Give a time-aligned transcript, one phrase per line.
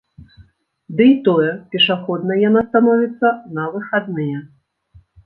[1.01, 3.27] Дый тое, пешаходнай яна становіцца
[3.59, 4.37] на выхадныя.